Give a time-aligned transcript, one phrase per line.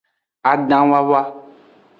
[0.51, 1.21] Adanwawa.